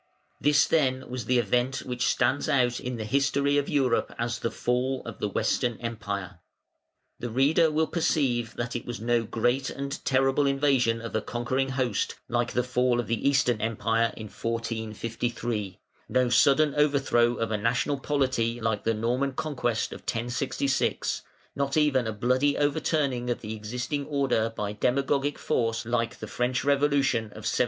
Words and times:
]This 0.41 0.65
then 0.65 1.07
was 1.11 1.25
the 1.25 1.37
event 1.37 1.81
which 1.85 2.07
stands 2.07 2.49
out 2.49 2.79
in 2.79 2.95
the 2.95 3.05
history 3.05 3.59
of 3.59 3.69
Europe 3.69 4.15
as 4.17 4.39
the 4.39 4.49
"Fall 4.49 5.03
of 5.05 5.19
the 5.19 5.29
Western 5.29 5.77
Empire" 5.79 6.39
The 7.19 7.29
reader 7.29 7.69
will 7.69 7.85
perceive 7.85 8.55
that 8.55 8.75
it 8.75 8.83
was 8.87 8.99
no 8.99 9.21
great 9.21 9.69
and 9.69 10.03
terrible 10.03 10.47
invasion 10.47 11.01
of 11.01 11.15
a 11.15 11.21
conquering 11.21 11.69
host 11.77 12.15
like 12.27 12.53
the 12.53 12.63
Fall 12.63 12.99
of 12.99 13.05
the 13.05 13.29
Eastern 13.29 13.61
Empire 13.61 14.11
in 14.17 14.25
1453; 14.27 15.77
no 16.09 16.29
sudden 16.29 16.73
overthrow 16.73 17.35
of 17.35 17.51
a 17.51 17.57
national 17.59 17.99
polity 17.99 18.59
like 18.59 18.83
the 18.83 18.95
Norman 18.95 19.33
Conquest 19.33 19.93
of 19.93 19.99
1066; 20.01 21.21
not 21.55 21.77
even 21.77 22.07
a 22.07 22.11
bloody 22.11 22.57
overturning 22.57 23.29
of 23.29 23.41
the 23.41 23.53
existing 23.53 24.07
order 24.07 24.51
by 24.57 24.73
demagogic 24.73 25.37
force 25.37 25.85
like 25.85 26.17
the 26.17 26.25
French 26.25 26.63
Revolution 26.63 27.25
of 27.25 27.45
1792. 27.45 27.57